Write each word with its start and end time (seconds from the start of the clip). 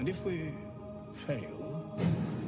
And 0.00 0.08
if 0.08 0.24
we 0.24 0.54
fail, 1.12 1.92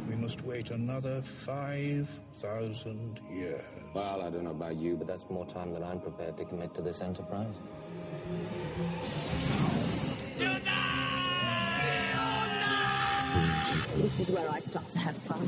we 0.09 0.17
must 0.17 0.43
wait 0.43 0.71
another 0.71 1.21
5,000 1.21 3.21
years. 3.31 3.61
Well, 3.93 4.23
I 4.23 4.31
don't 4.31 4.45
know 4.45 4.53
about 4.53 4.77
you, 4.77 4.97
but 4.97 5.07
that's 5.07 5.29
more 5.29 5.45
time 5.45 5.75
than 5.75 5.83
I'm 5.83 6.01
prepared 6.01 6.39
to 6.39 6.47
commit 6.47 6.75
to 6.77 6.81
this 6.81 7.03
enterprise. 7.03 7.55
This 13.97 14.21
is 14.21 14.31
where 14.31 14.51
I 14.51 14.59
start 14.59 14.89
to 14.89 14.99
have 14.99 15.15
fun. 15.15 15.47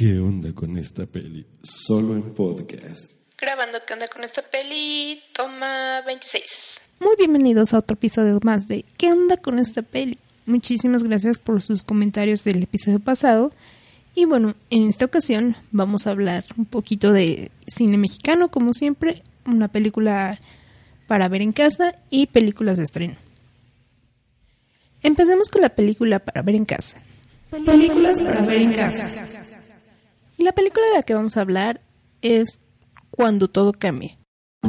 ¿Qué 0.00 0.18
onda 0.18 0.54
con 0.54 0.78
esta 0.78 1.04
peli? 1.04 1.44
Solo 1.62 2.14
en 2.14 2.32
podcast. 2.32 3.12
Grabando 3.38 3.80
qué 3.86 3.92
onda 3.92 4.08
con 4.08 4.24
esta 4.24 4.40
peli, 4.40 5.20
toma 5.34 6.00
26. 6.06 6.42
Muy 7.00 7.16
bienvenidos 7.18 7.74
a 7.74 7.80
otro 7.80 7.96
episodio 7.96 8.38
más 8.42 8.66
de 8.66 8.86
¿Qué 8.96 9.12
onda 9.12 9.36
con 9.36 9.58
esta 9.58 9.82
peli? 9.82 10.16
Muchísimas 10.46 11.04
gracias 11.04 11.38
por 11.38 11.60
sus 11.60 11.82
comentarios 11.82 12.44
del 12.44 12.62
episodio 12.62 12.98
pasado. 12.98 13.52
Y 14.14 14.24
bueno, 14.24 14.54
en 14.70 14.88
esta 14.88 15.04
ocasión 15.04 15.54
vamos 15.70 16.06
a 16.06 16.12
hablar 16.12 16.46
un 16.56 16.64
poquito 16.64 17.12
de 17.12 17.50
cine 17.66 17.98
mexicano, 17.98 18.50
como 18.50 18.72
siempre, 18.72 19.22
una 19.44 19.68
película 19.68 20.40
para 21.08 21.28
ver 21.28 21.42
en 21.42 21.52
casa 21.52 21.94
y 22.08 22.24
películas 22.28 22.78
de 22.78 22.84
estreno. 22.84 23.16
Empecemos 25.02 25.50
con 25.50 25.60
la 25.60 25.68
película 25.68 26.20
para 26.20 26.40
ver 26.40 26.54
en 26.54 26.64
casa. 26.64 27.02
Películas 27.50 28.22
para 28.22 28.40
ver 28.46 28.62
en 28.62 28.72
casa. 28.72 29.59
Y 30.40 30.42
la 30.42 30.52
película 30.52 30.86
de 30.86 30.94
la 30.94 31.02
que 31.02 31.12
vamos 31.12 31.36
a 31.36 31.42
hablar 31.42 31.82
es 32.22 32.60
Cuando 33.10 33.48
todo 33.48 33.74
cambie. 33.74 34.16
I 34.64 34.68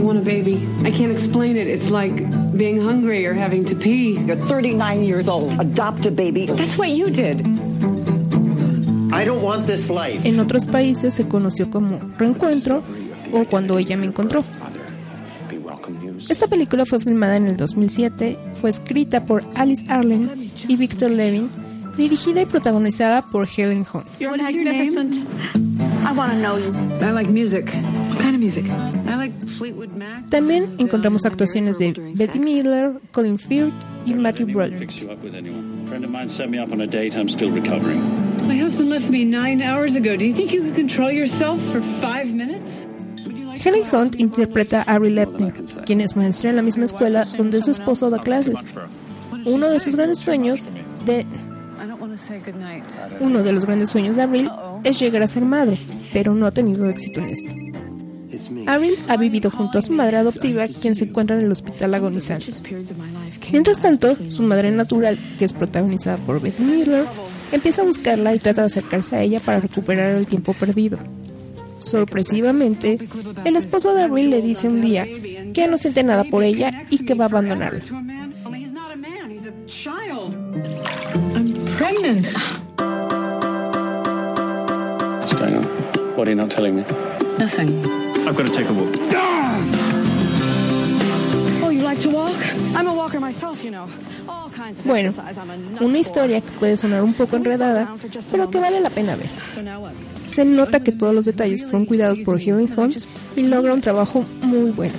want 0.00 0.18
a 0.18 0.22
baby. 0.22 0.66
I 0.82 0.90
can't 0.90 1.12
explain 1.12 1.56
it. 1.56 1.68
It's 1.68 1.88
like 1.88 2.16
being 2.56 2.80
hungry 2.80 3.24
or 3.26 3.32
having 3.32 3.64
to 3.66 3.76
pee. 3.76 4.18
You're 4.26 4.44
39 4.48 5.04
years 5.04 5.28
old. 5.28 5.52
Adopt 5.60 6.04
a 6.06 6.10
baby. 6.10 6.46
That's 6.46 6.76
what 6.76 6.88
you 6.88 7.10
did. 7.10 7.42
I 9.12 9.24
don't 9.24 9.40
want 9.40 9.68
this 9.68 9.88
life. 9.88 10.26
En 10.26 10.40
otros 10.40 10.66
países 10.66 11.14
se 11.14 11.28
conoció 11.28 11.70
como 11.70 12.00
Reencuentro 12.18 12.82
o 13.32 13.44
Cuando 13.44 13.78
ella 13.78 13.96
me 13.96 14.06
encontró. 14.06 14.42
Esta 16.28 16.46
película 16.46 16.86
fue 16.86 16.98
filmada 16.98 17.36
en 17.36 17.46
el 17.46 17.56
2007, 17.56 18.38
fue 18.54 18.70
escrita 18.70 19.26
por 19.26 19.44
Alice 19.54 19.84
Arlen 19.88 20.50
y 20.66 20.76
Victor 20.76 21.10
Levin, 21.10 21.50
dirigida 21.96 22.42
y 22.42 22.46
protagonizada 22.46 23.22
por 23.22 23.46
Helen 23.46 23.84
Hunt. 23.92 24.06
You're 24.18 24.36
magnificent. 24.36 25.14
I 26.06 26.12
want 26.16 26.32
to 26.32 26.38
know 26.38 26.58
you. 26.58 26.72
I 27.00 27.12
like 27.12 27.30
music. 27.30 27.66
What 28.10 28.20
kind 28.20 28.34
of 28.34 28.40
music? 28.40 28.64
I 29.06 29.16
like 29.16 29.32
Fleetwood 29.58 29.92
Mac. 29.92 30.28
También 30.30 30.74
encontramos 30.78 31.24
actuaciones 31.26 31.78
de 31.78 31.92
Betty 32.14 32.38
Midler, 32.38 33.00
Colin 33.12 33.38
Firth 33.38 33.72
y 34.06 34.14
Matthew 34.14 34.46
Broderick. 34.46 34.92
Helen 43.64 43.84
Hunt 43.90 44.20
interpreta 44.20 44.82
a 44.82 44.94
Ari 44.94 45.10
Lepner, 45.10 45.54
quien 45.86 46.00
es 46.00 46.16
maestra 46.16 46.50
en 46.50 46.56
la 46.56 46.62
misma 46.62 46.84
escuela 46.84 47.26
donde 47.36 47.62
su 47.62 47.70
esposo 47.70 48.10
da 48.10 48.18
clases. 48.18 48.56
Uno 49.46 49.70
de 49.70 49.80
sus 49.80 49.96
grandes 49.96 50.18
sueños 50.18 50.62
de 51.06 51.26
uno 53.20 53.42
de 53.42 53.52
los 53.52 53.64
grandes 53.64 53.90
sueños 53.90 54.16
de 54.16 54.22
Avril 54.22 54.50
es 54.84 54.98
llegar 55.00 55.22
a 55.22 55.26
ser 55.26 55.44
madre, 55.44 55.80
pero 56.12 56.34
no 56.34 56.46
ha 56.46 56.50
tenido 56.50 56.88
éxito 56.88 57.20
en 57.20 57.26
esto. 57.26 57.50
Avril 58.66 58.98
ha 59.08 59.16
vivido 59.16 59.50
junto 59.50 59.78
a 59.78 59.82
su 59.82 59.92
madre 59.92 60.18
adoptiva, 60.18 60.64
quien 60.66 60.96
se 60.96 61.04
encuentra 61.04 61.36
en 61.36 61.44
el 61.44 61.52
hospital 61.52 61.94
agonizante. 61.94 62.52
Mientras 63.50 63.80
tanto, 63.80 64.16
su 64.28 64.42
madre 64.42 64.70
natural, 64.72 65.18
que 65.38 65.44
es 65.44 65.52
protagonizada 65.52 66.16
por 66.18 66.40
Beth 66.40 66.58
Midler, 66.58 67.06
empieza 67.52 67.82
a 67.82 67.84
buscarla 67.84 68.34
y 68.34 68.38
trata 68.38 68.62
de 68.62 68.66
acercarse 68.66 69.16
a 69.16 69.22
ella 69.22 69.40
para 69.40 69.60
recuperar 69.60 70.16
el 70.16 70.26
tiempo 70.26 70.52
perdido. 70.52 70.98
Sorpresivamente, 71.84 72.98
el 73.44 73.56
esposo 73.56 73.94
de 73.94 74.04
Avril 74.04 74.30
le 74.30 74.40
dice 74.40 74.68
un 74.68 74.80
día 74.80 75.06
que 75.52 75.68
no 75.68 75.76
siente 75.76 76.02
nada 76.02 76.24
por 76.24 76.42
ella 76.42 76.86
y 76.88 77.04
que 77.04 77.12
va 77.12 77.26
a 77.26 77.28
abandonarla. 77.28 77.80
to 77.80 77.94
a 77.94 78.00
man. 78.00 78.34
Only 78.46 78.60
he's 78.60 78.72
not 78.72 78.90
a 78.90 78.96
man. 78.96 79.30
He's 79.30 79.46
a 79.46 79.52
child. 79.66 80.34
I'm 81.34 81.52
pregnant. 81.76 82.26
What's 85.20 85.36
going 85.38 85.56
on? 85.56 85.64
What 86.16 86.26
are 86.26 86.30
you 86.30 86.36
not 86.36 86.50
telling 86.50 86.76
me? 86.76 86.84
Nothing. 87.38 87.84
I've 88.26 88.34
got 88.34 88.46
to 88.46 88.52
take 88.52 88.66
a 88.66 88.72
walk. 88.72 89.33
Bueno, 94.84 95.12
una 95.80 95.98
historia 95.98 96.40
que 96.40 96.50
puede 96.52 96.76
sonar 96.76 97.02
un 97.02 97.14
poco 97.14 97.36
enredada, 97.36 97.94
pero 98.30 98.50
que 98.50 98.58
vale 98.58 98.80
la 98.80 98.90
pena 98.90 99.16
ver. 99.16 99.28
So 99.54 99.62
now 99.62 99.82
what? 99.82 99.92
Se 100.26 100.44
nota 100.44 100.80
que 100.80 100.92
todos 100.92 101.14
los 101.14 101.24
detalles 101.24 101.62
fueron 101.62 101.86
cuidados 101.86 102.18
por 102.20 102.40
Helen 102.40 102.68
Hunt 102.76 102.96
y 103.36 103.42
logra 103.42 103.74
un 103.74 103.80
trabajo 103.80 104.24
muy 104.42 104.70
bueno. 104.70 104.94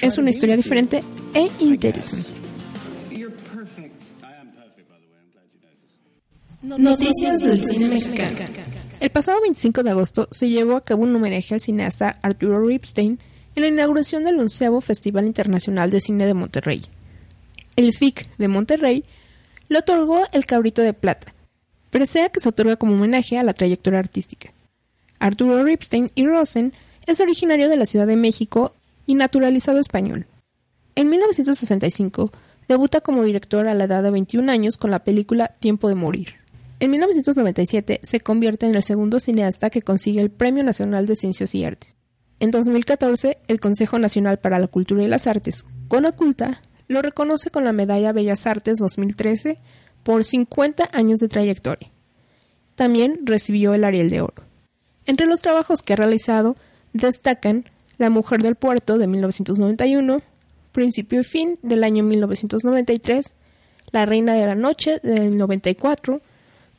Es 0.00 0.18
una 0.18 0.30
historia 0.30 0.56
diferente 0.56 1.02
e 1.34 1.50
interesante. 1.60 2.30
Noticias 6.62 7.38
del 7.38 7.64
cine 7.64 7.88
mexicano. 7.88 8.38
El 9.00 9.10
pasado 9.10 9.40
25 9.40 9.82
de 9.82 9.90
agosto 9.90 10.28
se 10.30 10.48
llevó 10.48 10.76
a 10.76 10.84
cabo 10.84 11.04
un 11.04 11.14
homenaje 11.14 11.54
al 11.54 11.60
cineasta 11.60 12.18
Arturo 12.20 12.60
Ripstein 12.66 13.18
en 13.58 13.62
la 13.62 13.68
inauguración 13.68 14.22
del 14.22 14.38
onceavo 14.38 14.80
Festival 14.80 15.26
Internacional 15.26 15.90
de 15.90 16.00
Cine 16.00 16.26
de 16.26 16.34
Monterrey. 16.34 16.82
El 17.74 17.92
FIC 17.92 18.36
de 18.38 18.46
Monterrey 18.46 19.04
le 19.68 19.80
otorgó 19.80 20.22
el 20.30 20.46
Cabrito 20.46 20.80
de 20.80 20.92
Plata, 20.94 21.34
presea 21.90 22.28
que 22.28 22.38
se 22.38 22.48
otorga 22.48 22.76
como 22.76 22.94
homenaje 22.94 23.36
a 23.36 23.42
la 23.42 23.54
trayectoria 23.54 23.98
artística. 23.98 24.52
Arturo 25.18 25.64
Ripstein 25.64 26.08
y 26.14 26.24
Rosen 26.24 26.72
es 27.06 27.18
originario 27.18 27.68
de 27.68 27.76
la 27.76 27.86
Ciudad 27.86 28.06
de 28.06 28.14
México 28.14 28.74
y 29.06 29.14
naturalizado 29.14 29.80
español. 29.80 30.26
En 30.94 31.10
1965 31.10 32.30
debuta 32.68 33.00
como 33.00 33.24
director 33.24 33.66
a 33.66 33.74
la 33.74 33.84
edad 33.84 34.04
de 34.04 34.12
21 34.12 34.52
años 34.52 34.76
con 34.76 34.92
la 34.92 35.00
película 35.00 35.56
Tiempo 35.58 35.88
de 35.88 35.96
Morir. 35.96 36.36
En 36.78 36.92
1997 36.92 38.00
se 38.04 38.20
convierte 38.20 38.66
en 38.66 38.76
el 38.76 38.84
segundo 38.84 39.18
cineasta 39.18 39.68
que 39.68 39.82
consigue 39.82 40.20
el 40.20 40.30
Premio 40.30 40.62
Nacional 40.62 41.06
de 41.06 41.16
Ciencias 41.16 41.56
y 41.56 41.64
Artes. 41.64 41.97
En 42.40 42.50
2014, 42.50 43.38
el 43.48 43.60
Consejo 43.60 43.98
Nacional 43.98 44.38
para 44.38 44.58
la 44.58 44.68
Cultura 44.68 45.02
y 45.02 45.08
las 45.08 45.26
Artes, 45.26 45.64
Conaculta, 45.88 46.60
lo 46.86 47.02
reconoce 47.02 47.50
con 47.50 47.64
la 47.64 47.72
Medalla 47.72 48.12
Bellas 48.12 48.46
Artes 48.46 48.78
2013 48.78 49.58
por 50.04 50.24
50 50.24 50.88
años 50.92 51.20
de 51.20 51.28
trayectoria. 51.28 51.90
También 52.76 53.20
recibió 53.24 53.74
el 53.74 53.84
Ariel 53.84 54.08
de 54.08 54.20
Oro. 54.20 54.44
Entre 55.04 55.26
los 55.26 55.40
trabajos 55.40 55.82
que 55.82 55.94
ha 55.94 55.96
realizado 55.96 56.56
destacan 56.92 57.64
La 57.98 58.08
Mujer 58.08 58.42
del 58.42 58.54
Puerto 58.54 58.98
de 58.98 59.08
1991, 59.08 60.22
Principio 60.72 61.20
y 61.20 61.24
Fin 61.24 61.58
del 61.62 61.82
año 61.82 62.04
1993, 62.04 63.34
La 63.90 64.06
Reina 64.06 64.34
de 64.34 64.46
la 64.46 64.54
Noche 64.54 65.00
del 65.02 65.36
94, 65.36 66.20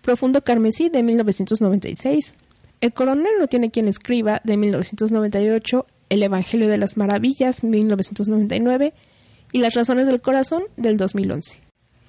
Profundo 0.02 0.42
Carmesí 0.42 0.90
de 0.90 1.04
1996, 1.04 2.34
El 2.82 2.94
Coronel 2.94 3.34
no 3.38 3.48
tiene 3.48 3.72
quien 3.72 3.90
escriba 3.90 4.40
de 4.46 4.56
1998, 4.56 5.86
El 6.08 6.24
Evangelio 6.24 6.70
de 6.70 6.78
las 6.78 6.96
Maravillas 6.96 7.64
1999 7.64 8.94
y 9.52 9.60
Las 9.60 9.74
Razones 9.74 10.08
del 10.08 10.22
Corazón 10.22 10.64
del 10.78 10.96
2011. 10.96 11.60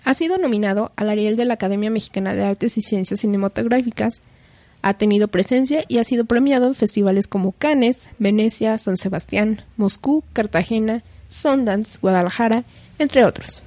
Ha 0.05 0.15
sido 0.15 0.39
nominado 0.39 0.93
al 0.95 1.11
Ariel 1.11 1.35
de 1.35 1.45
la 1.45 1.55
Academia 1.55 1.91
Mexicana 1.91 2.35
de 2.35 2.45
Artes 2.45 2.79
y 2.79 2.83
Ciencias 2.83 3.21
Cinematográficas, 3.21 4.23
Ha 4.83 4.95
tenido 4.95 5.29
presencia 5.29 5.85
y 5.89 5.99
ha 5.99 6.05
sido 6.05 6.25
premiado 6.25 6.67
en 6.67 6.75
festivales 6.75 7.27
como 7.27 7.53
Cannes, 7.53 8.09
Venecia, 8.19 8.79
San 8.79 8.97
Sebastián, 8.97 9.63
Moscú, 9.77 10.25
Cartagena, 10.33 11.03
Sundance, 11.29 11.99
Guadalajara, 12.01 12.65
entre 12.99 13.27
otros. 13.27 13.63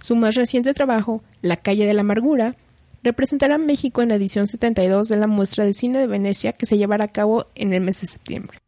Su 0.00 0.16
más 0.16 0.34
reciente 0.34 0.74
trabajo, 0.74 1.22
La 1.40 1.56
calle 1.56 1.86
de 1.86 1.94
la 1.94 2.02
amargura, 2.02 2.56
representará 3.02 3.56
a 3.56 3.58
México 3.58 4.02
en 4.02 4.10
la 4.10 4.16
edición 4.16 4.46
72 4.46 5.08
de 5.08 5.16
la 5.16 5.26
muestra 5.26 5.64
de 5.64 5.72
cine 5.72 5.98
de 5.98 6.06
Venecia 6.06 6.52
que 6.52 6.66
se 6.66 6.78
llevará 6.78 7.04
a 7.04 7.08
cabo 7.08 7.46
en 7.54 7.72
el 7.72 7.80
mes 7.80 8.00
de 8.00 8.06
septiembre. 8.06 8.58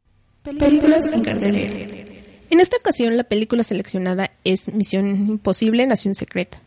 Películas 0.42 1.06
en 1.06 1.22
cartelera. 1.22 2.12
En 2.50 2.60
esta 2.60 2.76
ocasión 2.76 3.16
la 3.16 3.24
película 3.24 3.62
seleccionada 3.62 4.30
es 4.44 4.72
Misión 4.72 5.06
Imposible, 5.06 5.86
Nación 5.86 6.14
Secreta. 6.14 6.60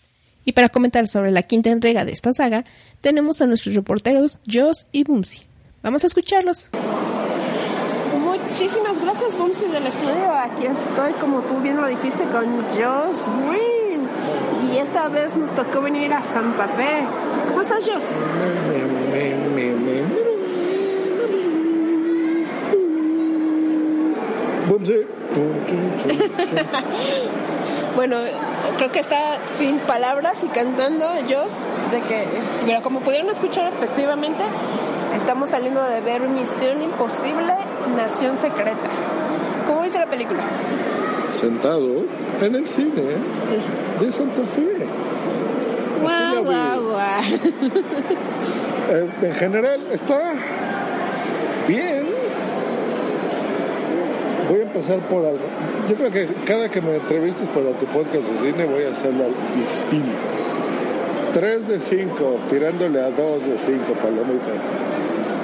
Y 0.46 0.54
para 0.54 0.70
comentar 0.70 1.08
sobre 1.08 1.32
la 1.32 1.44
quinta 1.44 1.72
entrega 1.72 2.06
de 2.06 2.12
esta 2.12 2.32
saga, 2.32 2.66
tenemos 3.02 3.42
a 3.42 3.48
nuestros 3.48 3.76
reporteros 3.76 4.40
Joss 4.52 4.88
y 4.92 5.04
Bumsy. 5.04 5.42
Vamos 5.84 6.04
a 6.04 6.08
escucharlos. 6.08 6.70
Muchísimas 8.20 9.00
gracias, 9.00 9.38
Bumsy 9.38 9.68
del 9.68 9.88
estudio. 9.88 10.32
Aquí 10.32 10.66
estoy, 10.66 11.14
como 11.20 11.42
tú 11.42 11.60
bien 11.62 11.78
lo 11.78 11.88
dijiste, 11.88 12.24
con 12.26 12.62
Joss 12.72 13.30
Green. 13.48 13.85
Y 14.72 14.78
esta 14.78 15.08
vez 15.10 15.36
nos 15.36 15.54
tocó 15.54 15.82
venir 15.82 16.14
a 16.14 16.22
Santa 16.22 16.68
Fe. 16.68 17.04
¿Cómo 17.50 17.62
estás? 17.62 17.86
Bumsy. 24.68 25.06
bueno, 27.96 28.18
creo 28.78 28.92
que 28.92 29.00
está 29.00 29.38
sin 29.58 29.78
palabras 29.80 30.44
y 30.44 30.48
cantando 30.48 31.06
Joss, 31.30 31.66
de 31.92 32.02
que, 32.02 32.28
pero 32.66 32.82
como 32.82 33.02
pudieron 33.02 33.30
escuchar 33.30 33.72
efectivamente, 33.72 34.44
estamos 35.16 35.52
saliendo 35.52 35.84
de 35.84 36.02
ver 36.02 36.28
Misión 36.28 36.82
Imposible, 36.82 37.54
Nación 37.96 38.38
Secreta. 38.38 38.90
¿Cómo 39.68 39.82
viste 39.82 40.00
la 40.00 40.08
película? 40.08 40.44
Sentado 41.36 42.06
en 42.42 42.56
el 42.56 42.66
cine 42.66 43.04
de 44.00 44.12
Santa 44.12 44.44
Fe. 44.44 44.88
Guau, 46.02 46.44
guau, 46.44 46.82
guau. 46.84 47.22
En 49.22 49.34
general 49.36 49.82
está 49.92 50.34
bien. 51.68 52.06
Voy 54.50 54.60
a 54.60 54.64
empezar 54.64 55.00
por 55.10 55.26
algo. 55.26 55.40
Yo 55.90 55.96
creo 55.96 56.12
que 56.12 56.28
cada 56.46 56.70
que 56.70 56.82
me 56.82 56.96
entrevistes 56.96 57.50
para 57.50 57.72
tu 57.78 57.86
podcast 57.88 58.24
de 58.30 58.52
cine 58.52 58.66
voy 58.66 58.84
a 58.86 58.92
hacerlo 58.92 59.26
distinto. 59.54 60.10
3 61.34 61.68
de 61.68 61.80
5, 61.82 62.38
tirándole 62.50 63.02
a 63.02 63.10
2 63.10 63.46
de 63.46 63.58
5 63.58 63.94
palomitas. 64.02 64.78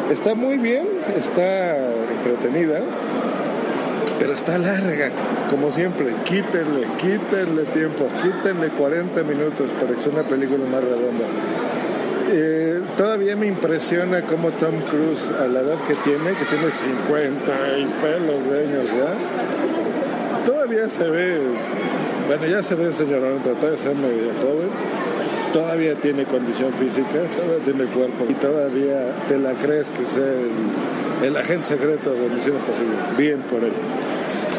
Está 0.09 0.35
muy 0.35 0.57
bien, 0.57 0.87
está 1.17 1.75
entretenida, 2.17 2.79
pero 4.21 4.33
está 4.33 4.55
larga, 4.59 5.09
como 5.49 5.71
siempre. 5.71 6.13
Quítenle, 6.25 6.85
quítenle 6.99 7.63
tiempo, 7.73 8.07
quítenle 8.21 8.69
40 8.69 9.23
minutos 9.23 9.71
para 9.81 9.95
que 9.95 10.01
sea 10.03 10.11
una 10.11 10.21
película 10.21 10.63
más 10.67 10.83
redonda. 10.83 11.25
Eh, 12.29 12.81
todavía 12.95 13.35
me 13.35 13.47
impresiona 13.47 14.21
cómo 14.21 14.51
Tom 14.51 14.79
Cruise, 14.91 15.31
a 15.41 15.47
la 15.47 15.61
edad 15.61 15.79
que 15.87 15.95
tiene, 15.95 16.35
que 16.35 16.45
tiene 16.45 16.71
50 16.71 17.79
y 17.79 17.85
pelos 17.99 18.47
de 18.47 18.59
años 18.59 18.91
ya, 18.91 20.45
todavía 20.45 20.87
se 20.87 21.09
ve, 21.09 21.41
bueno, 22.27 22.45
ya 22.45 22.61
se 22.61 22.75
ve 22.75 22.93
señorón, 22.93 23.39
pero 23.43 23.55
todavía 23.55 23.79
se 23.79 23.89
ve 23.89 23.95
medio 23.95 24.31
joven. 24.39 25.10
Todavía 25.53 25.95
tiene 25.95 26.25
condición 26.25 26.73
física, 26.73 27.07
todavía 27.35 27.63
tiene 27.63 27.85
cuerpo 27.85 28.25
y 28.29 28.33
todavía 28.35 29.13
te 29.27 29.37
la 29.37 29.53
crees 29.53 29.91
que 29.91 30.05
sea 30.05 30.23
el, 30.23 31.25
el 31.27 31.37
agente 31.37 31.67
secreto 31.67 32.13
de 32.13 32.29
Misión 32.29 32.55
Imposible. 32.55 32.95
Bien 33.17 33.41
por 33.41 33.63
él. 33.63 33.73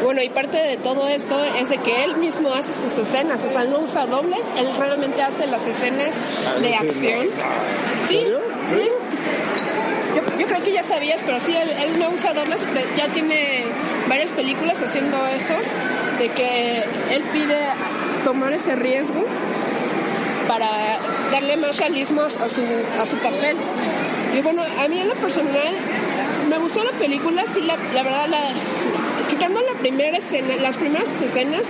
Bueno, 0.03 0.21
y 0.21 0.29
parte 0.29 0.57
de 0.57 0.77
todo 0.77 1.07
eso 1.07 1.41
es 1.59 1.69
de 1.69 1.77
que 1.77 2.03
él 2.03 2.17
mismo 2.17 2.53
hace 2.53 2.73
sus 2.73 2.97
escenas, 2.97 3.43
o 3.43 3.49
sea, 3.49 3.63
él 3.63 3.71
no 3.71 3.79
usa 3.79 4.05
dobles, 4.05 4.45
él 4.57 4.69
realmente 4.77 5.21
hace 5.21 5.47
las 5.47 5.65
escenas 5.65 6.13
de 6.61 6.75
acción. 6.75 7.27
Sí, 8.07 8.27
sí. 8.67 8.89
Yo, 10.15 10.39
yo 10.39 10.45
creo 10.45 10.61
que 10.61 10.73
ya 10.73 10.83
sabías, 10.83 11.23
pero 11.25 11.39
sí, 11.39 11.55
él, 11.55 11.69
él 11.69 11.99
no 11.99 12.09
usa 12.09 12.33
dobles, 12.33 12.59
ya 12.97 13.07
tiene 13.07 13.63
varias 14.09 14.31
películas 14.31 14.81
haciendo 14.81 15.25
eso, 15.25 15.55
de 16.19 16.29
que 16.29 16.83
él 17.09 17.23
pide 17.31 17.55
tomar 18.25 18.51
ese 18.53 18.75
riesgo 18.75 19.25
para 20.47 20.99
darle 21.31 21.57
más 21.57 21.77
realismo 21.77 22.21
a 22.21 22.29
su, 22.29 22.39
a 22.39 23.05
su 23.05 23.17
papel. 23.17 23.57
Y 24.35 24.41
bueno, 24.41 24.63
a 24.63 24.87
mí 24.87 24.99
en 24.99 25.09
lo 25.09 25.15
personal 25.15 25.75
me 26.49 26.57
gustó 26.57 26.83
la 26.83 26.91
película, 26.91 27.45
sí, 27.53 27.61
la, 27.61 27.77
la 27.93 28.03
verdad, 28.03 28.27
la, 28.27 28.51
quitando 29.29 29.61
la 29.61 29.79
primera 29.79 30.17
escena, 30.17 30.55
las 30.57 30.77
primeras 30.77 31.07
escenas, 31.21 31.63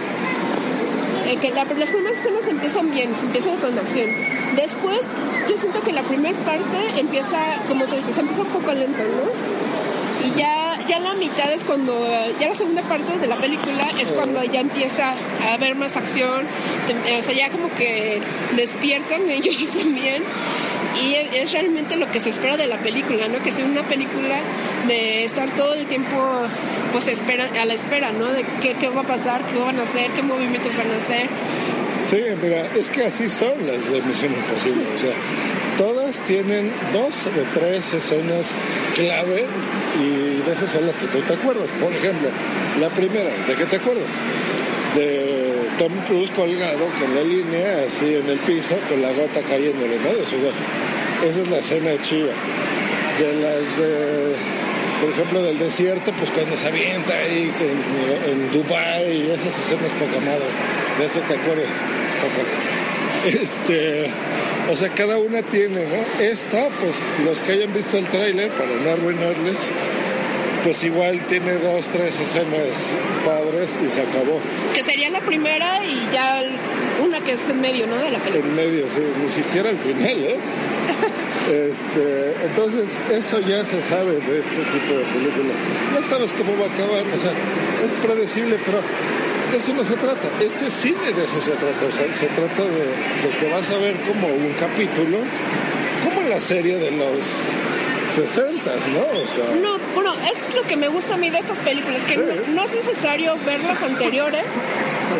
eh, 1.27 1.37
que 1.37 1.51
la, 1.51 1.65
las 1.65 1.89
primeras 1.89 2.19
escenas 2.19 2.47
empiezan 2.47 2.91
bien, 2.91 3.09
empiezan 3.21 3.57
con 3.57 3.77
acción. 3.77 4.09
Después, 4.55 5.01
yo 5.49 5.57
siento 5.57 5.81
que 5.81 5.93
la 5.93 6.03
primera 6.03 6.37
parte 6.39 6.99
empieza, 6.99 7.37
como 7.67 7.85
tú 7.85 7.95
dices, 7.95 8.17
empieza 8.17 8.43
un 8.43 8.49
poco 8.49 8.71
lento, 8.73 9.03
¿no? 9.03 10.27
Y 10.27 10.31
ya, 10.37 10.62
ya 10.93 10.99
la 10.99 11.13
mitad 11.15 11.51
es 11.51 11.63
cuando, 11.63 11.93
ya 12.39 12.49
la 12.49 12.55
segunda 12.55 12.83
parte 12.83 13.17
de 13.17 13.25
la 13.27 13.35
película 13.37 13.89
es 13.99 14.11
cuando 14.11 14.43
ya 14.43 14.59
empieza 14.59 15.15
a 15.41 15.53
haber 15.53 15.73
más 15.75 15.97
acción, 15.97 16.45
te- 16.85 17.17
o 17.17 17.23
sea, 17.23 17.33
ya 17.33 17.49
como 17.49 17.69
que 17.75 18.19
despiertan 18.55 19.29
ellos 19.29 19.55
también. 19.77 20.23
Y 21.03 21.15
es, 21.15 21.33
es 21.33 21.51
realmente 21.51 21.95
lo 21.95 22.11
que 22.11 22.19
se 22.19 22.29
espera 22.29 22.55
de 22.55 22.67
la 22.67 22.77
película, 22.77 23.27
¿no? 23.27 23.41
Que 23.41 23.51
sea 23.51 23.65
una 23.65 23.81
película 23.87 24.37
de 24.87 25.23
estar 25.23 25.49
todo 25.55 25.73
el 25.73 25.87
tiempo, 25.87 26.15
pues, 26.91 27.07
espera, 27.07 27.45
a 27.59 27.65
la 27.65 27.73
espera, 27.73 28.11
¿no? 28.11 28.27
De 28.31 28.45
qué, 28.61 28.75
qué 28.79 28.89
va 28.89 29.01
a 29.01 29.07
pasar, 29.07 29.41
qué 29.47 29.57
van 29.57 29.79
a 29.79 29.83
hacer, 29.83 30.11
qué 30.11 30.21
movimientos 30.21 30.77
van 30.77 30.91
a 30.91 30.97
hacer. 30.97 31.27
Sí, 32.03 32.21
mira, 32.41 32.67
es 32.75 32.91
que 32.91 33.05
así 33.05 33.27
son 33.27 33.65
las 33.65 33.91
de 33.91 34.01
Misión 34.03 34.33
Imposible. 34.33 34.83
O 34.93 34.97
sea, 34.99 35.13
tienen 36.21 36.71
dos 36.91 37.25
o 37.25 37.59
tres 37.59 37.93
escenas 37.93 38.55
clave 38.95 39.45
y 39.99 40.41
de 40.41 40.51
esas 40.53 40.71
son 40.71 40.85
las 40.85 40.97
que 40.97 41.07
tú 41.07 41.19
te 41.21 41.33
acuerdas. 41.33 41.69
Por 41.81 41.91
ejemplo, 41.91 42.29
la 42.79 42.89
primera, 42.89 43.29
¿de 43.47 43.55
qué 43.55 43.65
te 43.65 43.77
acuerdas? 43.77 44.09
De 44.95 45.33
Tom 45.77 45.91
Cruise 46.07 46.31
colgado 46.31 46.85
con 46.99 47.15
la 47.15 47.23
línea 47.23 47.85
así 47.87 48.15
en 48.15 48.29
el 48.29 48.39
piso, 48.39 48.75
con 48.87 49.01
la 49.01 49.09
gota 49.09 49.41
cayéndole, 49.41 49.97
¿no? 49.99 50.09
De 50.13 50.25
sudor. 50.25 50.53
Esa 51.27 51.41
es 51.41 51.47
la 51.47 51.57
escena 51.57 52.01
chiva. 52.01 52.33
De 53.19 53.33
las 53.41 53.77
de, 53.77 54.35
por 55.01 55.09
ejemplo, 55.11 55.41
del 55.41 55.59
desierto, 55.59 56.11
pues 56.13 56.31
cuando 56.31 56.55
se 56.57 56.67
avienta 56.67 57.13
ahí 57.13 57.51
en, 57.59 58.31
en 58.31 58.51
Dubai 58.51 59.11
y 59.11 59.31
esas 59.31 59.59
escenas 59.59 59.91
poca 59.91 60.19
madre. 60.19 60.45
De 60.99 61.05
eso 61.05 61.19
te 61.27 61.33
acuerdas. 61.35 61.67
Este, 63.25 64.11
o 64.71 64.75
sea, 64.75 64.89
cada 64.89 65.17
una 65.17 65.41
tiene, 65.41 65.85
¿no? 65.85 66.23
Esta, 66.23 66.69
pues 66.79 67.05
los 67.25 67.41
que 67.41 67.53
hayan 67.53 67.73
visto 67.73 67.97
el 67.97 68.07
tráiler, 68.07 68.49
para 68.51 68.71
no 68.75 68.91
arruinarles, 68.91 69.57
pues 70.63 70.83
igual 70.83 71.19
tiene 71.27 71.53
dos, 71.53 71.89
tres 71.89 72.19
escenas 72.19 72.95
padres 73.25 73.75
y 73.85 73.89
se 73.89 74.01
acabó. 74.01 74.39
Que 74.73 74.83
sería 74.83 75.09
la 75.09 75.19
primera 75.19 75.83
y 75.83 76.07
ya 76.11 76.41
una 77.03 77.19
que 77.19 77.33
es 77.33 77.49
en 77.49 77.59
medio, 77.59 77.85
¿no? 77.87 77.97
De 77.97 78.11
la 78.11 78.19
película. 78.19 78.49
En 78.49 78.55
medio, 78.55 78.85
sí, 78.89 79.01
ni 79.21 79.29
siquiera 79.29 79.69
al 79.69 79.77
final, 79.77 80.23
¿eh? 80.23 80.37
Este, 81.43 82.33
entonces, 82.45 82.89
eso 83.11 83.41
ya 83.41 83.65
se 83.65 83.81
sabe 83.83 84.13
de 84.13 84.39
este 84.39 84.63
tipo 84.71 84.93
de 84.93 85.03
películas. 85.11 85.57
No 85.93 86.01
sabes 86.07 86.31
cómo 86.31 86.53
va 86.57 86.67
a 86.67 86.73
acabar, 86.73 87.03
o 87.13 87.19
sea, 87.19 87.31
es 87.31 87.93
predecible, 88.01 88.57
pero 88.65 88.79
de 89.53 89.59
eso 89.59 89.73
no 89.73 89.85
se 89.85 89.95
trata. 89.95 90.27
Este 90.41 90.69
cine 90.69 91.11
de 91.15 91.25
eso 91.25 91.39
se 91.39 91.51
trata, 91.51 91.85
o 91.87 91.91
sea, 91.91 92.11
se 92.13 92.25
trata 92.27 92.63
de, 92.63 92.85
de 93.21 93.37
que 93.39 93.49
vas 93.51 93.69
a 93.69 93.77
ver 93.77 93.95
como 94.01 94.27
un 94.27 94.51
capítulo, 94.59 95.19
como 96.03 96.27
la 96.27 96.41
serie 96.41 96.77
de 96.77 96.89
los 96.91 97.19
60, 98.15 98.43
¿no? 98.65 99.01
O 99.01 99.27
sea, 99.35 99.55
No, 99.61 99.77
bueno, 99.93 100.13
es 100.31 100.55
lo 100.55 100.63
que 100.63 100.75
me 100.75 100.87
gusta 100.87 101.13
a 101.13 101.17
mí 101.17 101.29
de 101.29 101.37
estas 101.37 101.59
películas, 101.59 102.01
que 102.03 102.17
no, 102.17 102.23
no 102.55 102.63
es 102.63 102.73
necesario 102.73 103.35
ver 103.45 103.63
las 103.63 103.79
anteriores 103.83 104.43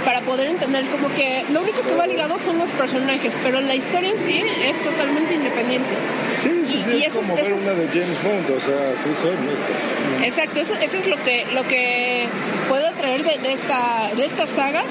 para 0.04 0.22
poder 0.22 0.48
entender 0.50 0.86
como 0.88 1.13
que 1.13 1.46
lo 1.52 1.62
único 1.62 1.82
que 1.82 1.94
va 1.94 2.08
ligado 2.08 2.36
son 2.44 2.58
los 2.58 2.70
personajes, 2.72 3.36
pero 3.44 3.62
la 3.62 3.75
historia 3.75 4.10
en 4.10 4.18
sí 4.18 4.42
es 4.66 4.84
totalmente 4.84 5.36
independiente. 5.36 5.94
Sí, 6.86 6.92
sí, 6.92 6.98
sí, 6.98 7.04
y 7.04 7.06
eso 7.06 7.16
como 7.16 7.36
ver 7.36 7.46
eso 7.46 7.56
una 7.56 7.72
de 7.74 7.88
James 7.88 8.24
Bond, 8.24 8.50
o 8.52 8.60
sea, 8.60 8.92
así 8.94 9.10
son 9.16 9.50
estos. 9.50 9.75
Exacto, 10.24 10.60
eso, 10.60 10.74
eso 10.82 10.98
es 10.98 11.08
lo 11.08 11.22
que 11.24 11.46
lo 11.54 11.63
que 11.68 12.28
puedo 12.70 12.92
traer 12.94 13.24
de, 13.24 13.38
de 13.40 13.54
esta 13.54 14.12
de 14.16 14.25
esta 14.25 14.46
saga. 14.46 14.84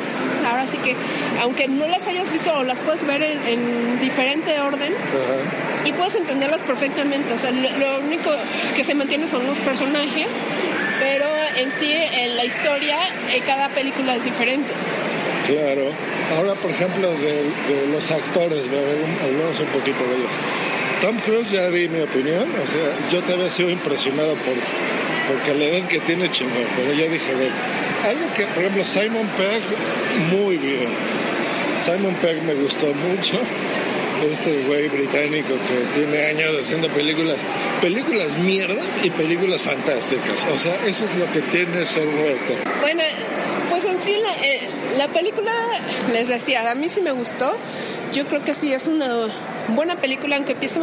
Ahora 0.48 0.66
sí 0.66 0.76
que, 0.78 0.96
aunque 1.40 1.68
no 1.68 1.86
las 1.86 2.06
hayas 2.08 2.32
visto 2.32 2.52
o 2.52 2.64
las 2.64 2.78
puedes 2.80 3.06
ver 3.06 3.22
en, 3.22 3.38
en 3.46 4.00
diferente 4.00 4.58
orden 4.60 4.92
Ajá. 4.92 5.86
y 5.88 5.92
puedes 5.92 6.16
entenderlas 6.16 6.62
perfectamente. 6.62 7.32
O 7.32 7.38
sea, 7.38 7.52
lo, 7.52 7.70
lo 7.78 8.00
único 8.00 8.30
que 8.74 8.82
se 8.82 8.94
mantiene 8.94 9.28
son 9.28 9.46
los 9.46 9.58
personajes, 9.60 10.34
pero 11.00 11.26
en 11.56 11.70
sí 11.78 11.92
en 11.92 12.36
la 12.36 12.44
historia 12.44 12.98
eh, 13.32 13.40
cada 13.46 13.68
película 13.68 14.16
es 14.16 14.24
diferente. 14.24 14.72
Claro. 15.46 15.90
Ahora, 16.36 16.54
por 16.54 16.70
ejemplo, 16.70 17.12
de, 17.12 17.44
de 17.74 17.86
los 17.88 18.10
actores, 18.10 18.66
hablamos 18.66 19.60
un 19.60 19.66
poquito 19.66 20.02
de 20.04 20.16
ellos. 20.16 20.30
Tom 21.02 21.18
Cruise 21.18 21.50
ya 21.50 21.68
di 21.68 21.88
mi 21.88 22.00
opinión, 22.00 22.48
o 22.48 22.66
sea, 22.70 23.10
yo 23.10 23.20
te 23.22 23.32
había 23.32 23.50
sido 23.50 23.70
impresionado 23.70 24.34
por 24.36 24.54
porque 25.26 25.54
la 25.54 25.64
edad 25.64 25.88
que 25.88 25.98
tiene 26.00 26.30
chingón, 26.30 26.64
pero 26.76 26.92
ya 26.92 27.08
dije 27.08 27.34
de 27.34 27.46
él. 27.46 27.52
Algo 28.04 28.34
que, 28.34 28.44
por 28.46 28.58
ejemplo, 28.58 28.84
Simon 28.84 29.28
Pegg, 29.36 29.62
muy 30.30 30.58
bien. 30.58 30.88
Simon 31.78 32.14
Pegg 32.16 32.42
me 32.42 32.54
gustó 32.54 32.86
mucho. 32.86 33.40
Este 34.30 34.62
güey 34.62 34.88
británico 34.88 35.54
que 35.66 36.00
tiene 36.00 36.22
años 36.26 36.56
haciendo 36.60 36.88
películas, 36.88 37.38
películas 37.80 38.38
mierdas 38.38 39.04
y 39.04 39.10
películas 39.10 39.62
fantásticas. 39.62 40.46
O 40.54 40.58
sea, 40.58 40.76
eso 40.86 41.04
es 41.06 41.14
lo 41.16 41.30
que 41.32 41.40
tiene 41.40 41.84
ser 41.84 42.06
actor. 42.08 42.56
Bueno, 42.80 43.02
pues 43.68 43.84
en 43.84 44.00
sí 44.02 44.16
la, 44.22 44.34
eh, 44.46 44.68
la 44.96 45.08
película, 45.08 45.52
les 46.12 46.28
decía, 46.28 46.70
a 46.70 46.74
mí 46.76 46.88
sí 46.88 47.00
me 47.00 47.10
gustó. 47.10 47.56
Yo 48.12 48.26
creo 48.26 48.44
que 48.44 48.54
sí 48.54 48.72
es 48.72 48.86
una 48.86 49.28
buena 49.68 49.96
película, 49.96 50.36
aunque 50.36 50.52
empieza 50.52 50.80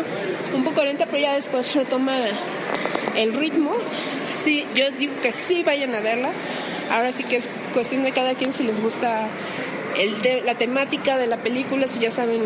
un 0.53 0.63
poco 0.63 0.83
lenta, 0.83 1.05
pero 1.05 1.19
ya 1.19 1.33
después 1.33 1.74
retoma 1.75 2.15
el 3.15 3.33
ritmo. 3.33 3.71
Sí, 4.36 4.65
yo 4.75 4.91
digo 4.91 5.13
que 5.21 5.31
sí 5.31 5.63
vayan 5.63 5.93
a 5.95 6.00
verla. 6.00 6.29
Ahora 6.91 7.12
sí 7.12 7.24
que 7.24 7.38
es 7.38 7.48
cuestión 7.74 8.03
de 8.03 8.12
cada 8.12 8.33
quien 8.36 8.53
si 8.53 8.63
les 8.63 8.81
gusta 8.81 9.27
la 10.45 10.55
temática 10.55 11.17
de 11.17 11.27
la 11.27 11.38
película, 11.38 11.88
si 11.88 12.00
ya 12.00 12.09
saben, 12.12 12.41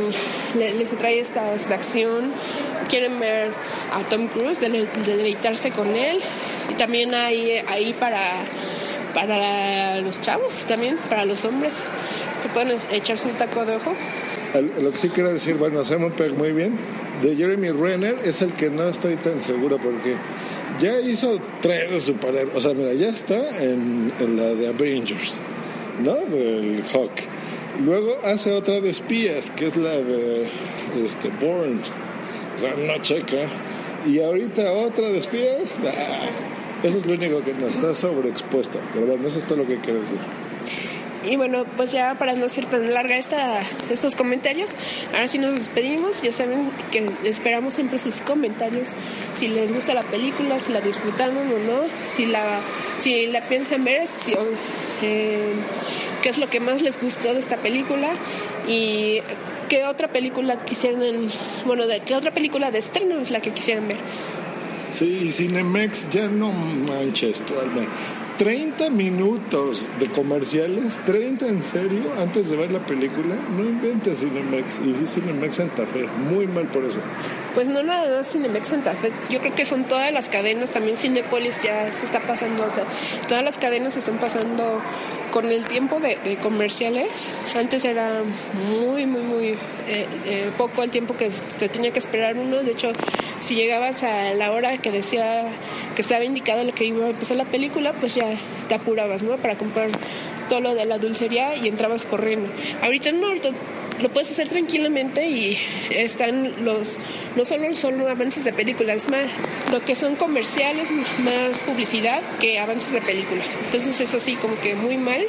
le- 0.57 0.73
les 0.73 0.91
atrae 0.91 1.19
esta, 1.19 1.53
acción, 1.73 2.33
quieren 2.89 3.19
ver 3.19 3.51
a 3.91 4.01
Tom 4.09 4.27
Cruise, 4.27 4.59
dele- 4.59 4.87
de 5.05 5.17
deleitarse 5.17 5.71
con 5.71 5.95
él. 5.95 6.19
Y 6.69 6.73
también 6.73 7.13
hay 7.13 7.61
ahí 7.67 7.93
para, 7.93 8.37
para 9.13 9.97
los 10.01 10.19
chavos, 10.21 10.65
también 10.65 10.97
para 11.09 11.25
los 11.25 11.45
hombres. 11.45 11.83
Se 12.41 12.49
pueden 12.49 12.75
echarse 12.91 13.27
un 13.27 13.35
taco 13.35 13.65
de 13.65 13.75
ojo. 13.75 13.93
Lo 14.53 14.91
que 14.91 14.97
sí 14.97 15.09
quiero 15.09 15.33
decir, 15.33 15.55
bueno, 15.55 15.83
Simon 15.83 16.11
Pegg 16.11 16.37
muy 16.37 16.51
bien. 16.51 16.75
De 17.21 17.35
Jeremy 17.35 17.71
Renner 17.71 18.17
es 18.23 18.41
el 18.41 18.51
que 18.53 18.69
no 18.69 18.87
estoy 18.87 19.15
tan 19.15 19.41
seguro 19.41 19.77
porque 19.77 20.15
ya 20.79 20.99
hizo 20.99 21.39
tres 21.61 21.89
de 21.89 22.01
superhéroes. 22.01 22.55
O 22.55 22.61
sea, 22.61 22.73
mira, 22.73 22.93
ya 22.93 23.09
está 23.09 23.63
en, 23.63 24.11
en 24.19 24.37
la 24.37 24.53
de 24.53 24.67
Avengers, 24.67 25.39
¿no? 26.03 26.15
Del 26.15 26.83
Hawk. 26.93 27.11
Luego 27.83 28.17
hace 28.23 28.51
otra 28.51 28.79
de 28.79 28.89
espías, 28.89 29.49
que 29.49 29.67
es 29.67 29.75
la 29.75 29.97
de 29.97 30.47
este, 31.03 31.29
Bourne. 31.41 31.81
O 32.55 32.59
sea, 32.59 32.75
no 32.75 33.01
checa. 33.01 33.47
Y 34.05 34.19
ahorita 34.19 34.71
otra 34.73 35.07
de 35.07 35.17
espías. 35.17 35.63
ah, 35.83 36.29
eso 36.83 36.97
es 36.97 37.05
lo 37.05 37.13
único 37.13 37.41
que 37.41 37.53
no 37.53 37.65
está 37.67 37.95
sobreexpuesto. 37.95 38.79
Pero 38.93 39.07
bueno, 39.07 39.27
eso 39.27 39.39
es 39.39 39.45
todo 39.45 39.59
lo 39.59 39.67
que 39.67 39.79
quiero 39.79 40.01
decir. 40.01 40.19
Y 41.25 41.37
bueno, 41.37 41.65
pues 41.77 41.91
ya 41.91 42.15
para 42.15 42.33
no 42.33 42.49
ser 42.49 42.65
tan 42.65 42.93
larga 42.93 43.17
esta, 43.17 43.61
estos 43.89 44.15
comentarios, 44.15 44.71
ahora 45.13 45.27
sí 45.27 45.37
nos 45.37 45.55
despedimos. 45.55 46.21
Ya 46.21 46.31
saben 46.31 46.69
que 46.91 47.05
esperamos 47.23 47.75
siempre 47.75 47.97
sus 47.99 48.17
comentarios. 48.17 48.89
Si 49.33 49.47
les 49.47 49.73
gusta 49.73 49.93
la 49.93 50.03
película, 50.03 50.59
si 50.59 50.73
la 50.73 50.81
disfrutaron 50.81 51.37
o 51.37 51.59
no, 51.59 51.81
si 52.05 52.25
la, 52.25 52.59
si 52.97 53.27
la 53.27 53.47
piensan 53.47 53.83
ver, 53.83 54.07
si, 54.07 54.33
eh, 55.01 55.53
qué 56.21 56.29
es 56.29 56.37
lo 56.37 56.49
que 56.49 56.59
más 56.59 56.81
les 56.81 56.99
gustó 56.99 57.33
de 57.33 57.39
esta 57.39 57.57
película 57.57 58.13
y 58.67 59.19
qué 59.69 59.85
otra 59.85 60.07
película 60.07 60.65
quisieran, 60.65 61.29
bueno, 61.65 61.87
de 61.87 62.01
qué 62.01 62.15
otra 62.15 62.31
película 62.31 62.71
de 62.71 62.79
estreno 62.79 63.19
es 63.19 63.31
la 63.31 63.39
que 63.39 63.51
quisieran 63.51 63.87
ver. 63.87 63.97
Sí, 64.93 65.31
Cinemex 65.31 66.09
ya 66.11 66.27
no 66.27 66.51
manches, 66.51 67.41
tú. 67.45 67.55
30 68.37 68.89
minutos 68.89 69.87
de 69.99 70.07
comerciales, 70.07 70.99
30 71.05 71.47
en 71.47 71.63
serio, 71.63 72.13
antes 72.17 72.49
de 72.49 72.57
ver 72.57 72.71
la 72.71 72.85
película. 72.85 73.35
No 73.55 73.63
inventes 73.63 74.19
Cinemex. 74.19 74.79
Y 74.79 74.95
sí, 74.95 75.05
Cinemex 75.05 75.55
Santa 75.55 75.85
Fe. 75.85 76.07
Muy 76.31 76.47
mal 76.47 76.65
por 76.67 76.83
eso. 76.83 76.99
Pues 77.53 77.67
no 77.67 77.83
nada 77.83 78.17
más 78.17 78.31
Cinemex 78.31 78.67
Santa 78.67 78.93
Fe, 78.95 79.11
yo 79.29 79.39
creo 79.39 79.53
que 79.53 79.65
son 79.65 79.83
todas 79.83 80.11
las 80.11 80.29
cadenas, 80.29 80.71
también 80.71 80.97
Cinepolis 80.97 81.61
ya 81.61 81.91
se 81.91 82.05
está 82.05 82.19
pasando, 82.21 82.65
o 82.65 82.69
sea, 82.71 82.85
todas 83.27 83.43
las 83.43 83.59
cadenas 83.59 83.93
se 83.93 83.99
están 83.99 84.17
pasando 84.17 84.81
con 85.33 85.49
el 85.51 85.65
tiempo 85.65 85.99
de, 85.99 86.17
de 86.23 86.37
comerciales. 86.37 87.27
Antes 87.55 87.83
era 87.85 88.21
muy, 88.53 89.07
muy, 89.07 89.21
muy 89.23 89.47
eh, 89.87 90.07
eh, 90.25 90.51
poco 90.59 90.83
el 90.83 90.91
tiempo 90.91 91.17
que 91.17 91.29
te 91.57 91.69
tenía 91.69 91.89
que 91.89 91.97
esperar 91.97 92.37
uno. 92.37 92.61
De 92.61 92.71
hecho, 92.71 92.91
si 93.39 93.55
llegabas 93.55 94.03
a 94.03 94.35
la 94.35 94.51
hora 94.51 94.77
que 94.77 94.91
decía 94.91 95.47
que 95.95 96.03
estaba 96.03 96.23
indicado 96.23 96.63
lo 96.63 96.71
que 96.71 96.85
iba 96.85 97.07
a 97.07 97.09
empezar 97.09 97.35
la 97.35 97.45
película, 97.45 97.93
pues 97.93 98.13
ya 98.13 98.27
te 98.69 98.75
apurabas, 98.75 99.23
¿no? 99.23 99.37
Para 99.37 99.57
comprar 99.57 99.89
todo 100.53 100.61
lo 100.61 100.75
de 100.75 100.85
la 100.85 100.99
dulcería 100.99 101.55
y 101.55 101.67
entrabas 101.67 102.05
corriendo. 102.05 102.47
Ahorita 102.83 103.11
no, 103.11 103.29
lo 103.33 104.09
puedes 104.09 104.29
hacer 104.29 104.49
tranquilamente 104.49 105.27
y 105.27 105.57
están 105.89 106.63
los 106.63 106.99
no 107.35 107.43
solo 107.43 107.73
son 107.73 107.99
avances 108.01 108.43
de 108.43 108.53
películas 108.53 109.09
más 109.09 109.31
lo 109.71 109.81
que 109.81 109.95
son 109.95 110.15
comerciales 110.15 110.89
más 110.91 111.59
publicidad 111.61 112.21
que 112.39 112.59
avances 112.59 112.91
de 112.91 113.01
película 113.01 113.41
entonces 113.65 113.99
es 114.01 114.13
así 114.13 114.35
como 114.35 114.59
que 114.59 114.75
muy 114.75 114.97
mal 114.97 115.21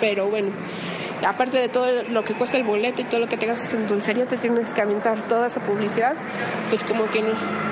pero 0.00 0.28
bueno 0.28 0.50
aparte 1.26 1.58
de 1.58 1.68
todo 1.68 2.02
lo 2.04 2.24
que 2.24 2.34
cuesta 2.34 2.58
el 2.58 2.64
boleto 2.64 3.02
y 3.02 3.04
todo 3.04 3.20
lo 3.20 3.28
que 3.28 3.36
te 3.38 3.46
gastas 3.46 3.72
en 3.72 3.88
dulcería 3.88 4.26
te 4.26 4.36
tienes 4.36 4.72
que 4.74 4.82
aventar 4.82 5.26
toda 5.26 5.46
esa 5.46 5.60
publicidad 5.60 6.14
pues 6.68 6.84
como 6.84 7.06
que 7.08 7.22
no 7.22 7.67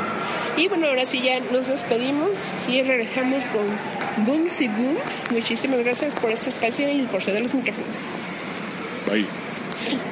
y 0.57 0.69
bueno, 0.69 0.87
ahora 0.87 1.05
sí 1.05 1.21
ya 1.23 1.41
nos 1.41 1.69
despedimos 1.69 2.31
y 2.69 2.83
regresamos 2.83 3.45
con 3.47 4.25
Boom 4.25 4.49
Si 4.49 4.69
Boom. 4.69 4.97
Muchísimas 5.31 5.81
gracias 5.81 6.15
por 6.15 6.31
este 6.31 6.49
espacio 6.49 6.91
y 6.91 7.03
por 7.07 7.23
ceder 7.23 7.43
los 7.43 7.55
micrófonos. 7.55 7.97
Bye. 9.07 9.27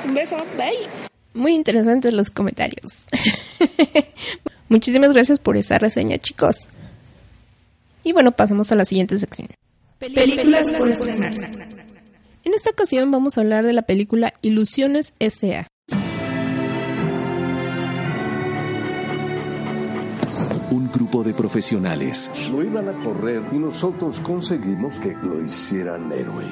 Un 0.05 0.15
beso, 0.15 0.37
bye. 0.57 0.89
Muy 1.33 1.55
interesantes 1.55 2.13
los 2.13 2.31
comentarios. 2.31 3.07
Muchísimas 4.69 5.13
gracias 5.13 5.41
por 5.41 5.57
esa 5.57 5.79
reseña, 5.79 6.19
chicos. 6.19 6.69
Y 8.03 8.13
bueno, 8.13 8.33
pasamos 8.33 8.71
a 8.71 8.77
la 8.77 8.85
siguiente 8.85 9.19
sección. 9.19 9.49
Películas 9.99 10.71
por 10.73 10.89
estrenarse. 10.89 11.51
En 12.45 12.53
esta 12.53 12.71
ocasión 12.71 13.11
vamos 13.11 13.39
a 13.39 13.41
hablar 13.41 13.65
de 13.65 13.73
la 13.73 13.83
película 13.83 14.35
Ilusiones 14.43 15.15
S.A. 15.19 15.67
Un 20.75 20.91
grupo 20.91 21.23
de 21.23 21.33
profesionales 21.33 22.29
Lo 22.51 22.61
iban 22.61 22.89
a 22.89 22.99
correr 22.99 23.43
y 23.53 23.59
nosotros 23.59 24.19
conseguimos 24.19 24.99
que 24.99 25.15
lo 25.23 25.41
hicieran 25.41 26.11
héroe. 26.11 26.45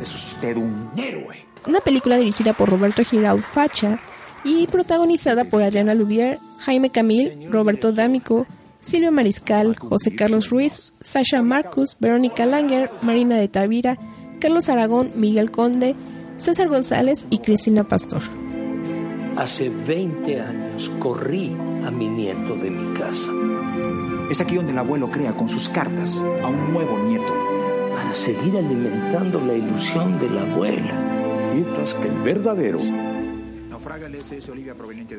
Es 0.00 0.12
usted 0.12 0.56
un 0.56 0.90
héroe. 0.96 1.36
Una 1.68 1.78
película 1.78 2.16
dirigida 2.16 2.52
por 2.52 2.68
Roberto 2.68 3.04
Giraud 3.04 3.38
Facha 3.38 4.00
y 4.42 4.66
protagonizada 4.66 5.44
por 5.44 5.62
Adriana 5.62 5.94
Lubier, 5.94 6.40
Jaime 6.58 6.90
Camil, 6.90 7.48
Roberto 7.48 7.92
D'Amico, 7.92 8.44
Silvia 8.80 9.12
Mariscal, 9.12 9.76
José 9.78 10.16
Carlos 10.16 10.50
Ruiz, 10.50 10.92
Sasha 11.00 11.40
Marcus, 11.40 11.96
Verónica 12.00 12.46
Langer, 12.46 12.90
Marina 13.02 13.36
de 13.36 13.46
Tavira, 13.46 13.98
Carlos 14.40 14.68
Aragón, 14.68 15.12
Miguel 15.14 15.52
Conde, 15.52 15.94
César 16.38 16.68
González 16.68 17.24
y 17.30 17.38
Cristina 17.38 17.86
Pastor. 17.86 18.22
Hace 19.36 19.68
20 19.68 20.40
años 20.40 20.90
corrí 20.98 21.54
a 21.86 21.90
mi 21.92 22.08
nieto 22.08 22.56
de 22.56 22.68
mi 22.68 22.98
casa. 22.98 23.30
Es 24.30 24.40
aquí 24.40 24.54
donde 24.54 24.72
el 24.72 24.78
abuelo 24.78 25.10
crea 25.10 25.32
con 25.32 25.50
sus 25.50 25.68
cartas 25.68 26.22
a 26.42 26.46
un 26.46 26.72
nuevo 26.72 26.98
nieto. 27.00 27.34
Para 27.94 28.14
seguir 28.14 28.56
alimentando 28.56 29.44
la 29.44 29.54
ilusión 29.54 30.18
de 30.20 30.30
la 30.30 30.42
abuela. 30.42 31.50
Mientras 31.52 31.94
que 31.94 32.08
el 32.08 32.14
verdadero 32.22 32.78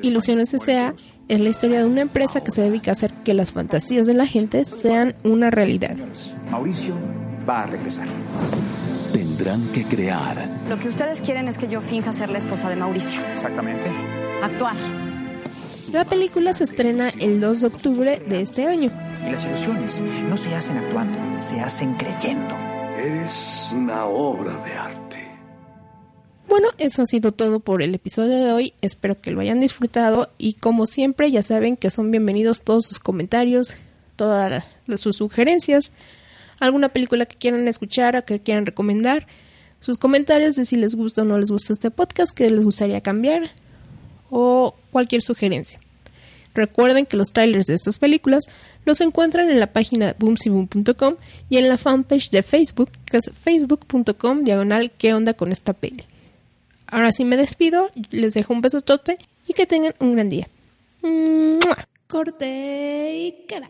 Ilusiones 0.01 0.53
S.A. 0.53 0.93
es 1.27 1.39
la 1.39 1.49
historia 1.49 1.79
de 1.79 1.85
una 1.85 2.01
empresa 2.01 2.41
que 2.41 2.51
se 2.51 2.61
dedica 2.61 2.91
a 2.91 2.93
hacer 2.93 3.11
que 3.25 3.33
las 3.33 3.51
fantasías 3.51 4.07
de 4.07 4.13
la 4.13 4.27
gente 4.27 4.65
sean 4.65 5.13
una 5.23 5.49
realidad. 5.49 5.95
Mauricio 6.49 6.93
va 7.47 7.63
a 7.63 7.67
regresar. 7.67 8.07
tendrán 9.11 9.61
que 9.73 9.83
crear 9.83 10.47
Lo 10.69 10.79
que 10.79 10.87
ustedes 10.87 11.21
quieren 11.21 11.47
es 11.47 11.57
que 11.57 11.67
yo 11.67 11.81
finja 11.81 12.13
ser 12.13 12.29
la 12.29 12.37
esposa 12.37 12.69
de 12.69 12.75
Mauricio. 12.75 13.21
Exactamente. 13.33 13.91
Actuar. 14.41 14.75
La 15.91 16.05
película 16.05 16.53
se 16.53 16.63
estrena 16.63 17.10
el 17.19 17.41
2 17.41 17.62
de 17.62 17.67
octubre 17.67 18.17
de 18.19 18.41
este 18.41 18.65
año. 18.65 18.89
Y 19.12 19.29
las 19.29 19.43
ilusiones 19.43 20.01
no 20.29 20.38
se 20.38 20.55
hacen 20.55 20.77
actuando, 20.77 21.38
se 21.38 21.60
hacen 21.60 21.95
creyendo. 21.95 22.55
Eres 22.98 23.71
una 23.74 24.05
obra 24.05 24.55
de 24.63 24.71
arte. 24.71 25.31
Bueno, 26.48 26.69
eso 26.77 27.01
ha 27.01 27.05
sido 27.05 27.33
todo 27.33 27.60
por 27.60 27.81
el 27.81 27.93
episodio 27.93 28.38
de 28.38 28.53
hoy. 28.53 28.74
Espero 28.81 29.19
que 29.19 29.31
lo 29.31 29.41
hayan 29.41 29.60
disfrutado 29.60 30.29
y 30.38 30.53
como 30.53 30.86
siempre 30.86 31.29
ya 31.29 31.43
saben 31.43 31.75
que 31.75 31.89
son 31.89 32.10
bienvenidos 32.10 32.62
todos 32.62 32.86
sus 32.86 33.00
comentarios, 33.00 33.75
todas 34.15 34.63
sus 34.95 35.17
sugerencias, 35.17 35.91
alguna 36.62 36.88
película 36.89 37.25
que 37.25 37.36
quieran 37.36 37.67
escuchar 37.67 38.15
o 38.15 38.24
que 38.24 38.39
quieran 38.39 38.65
recomendar, 38.65 39.27
sus 39.81 39.98
comentarios 39.98 40.55
de 40.55 40.63
si 40.63 40.77
les 40.77 40.95
gusta 40.95 41.24
o 41.24 41.25
no 41.25 41.38
les 41.38 41.51
gusta 41.51 41.74
este 41.74 41.91
podcast, 41.91 42.31
que 42.31 42.50
les 42.50 42.63
gustaría 42.63 43.01
cambiar 43.01 43.50
o 44.31 44.75
cualquier 44.89 45.21
sugerencia. 45.21 45.79
Recuerden 46.53 47.05
que 47.05 47.17
los 47.17 47.31
trailers 47.31 47.67
de 47.67 47.75
estas 47.75 47.97
películas 47.97 48.45
los 48.83 49.00
encuentran 49.01 49.50
en 49.50 49.59
la 49.59 49.67
página 49.67 50.15
boomsyboom.com 50.17 51.15
y 51.50 51.57
en 51.57 51.69
la 51.69 51.77
fanpage 51.77 52.31
de 52.31 52.41
Facebook, 52.41 52.89
que 53.05 53.17
es 53.17 53.31
facebook.com 53.31 54.43
diagonal 54.43 54.91
qué 54.91 55.13
onda 55.13 55.33
con 55.33 55.51
esta 55.51 55.73
peli. 55.73 56.03
Ahora 56.88 57.11
sí 57.11 57.23
me 57.23 57.38
despido, 57.38 57.89
les 58.09 58.33
dejo 58.33 58.53
un 58.53 58.61
besotote 58.61 59.17
y 59.47 59.53
que 59.53 59.65
tengan 59.65 59.93
un 60.00 60.15
gran 60.15 60.27
día. 60.27 60.50
Corte 62.07 63.13
y 63.15 63.45
queda. 63.47 63.69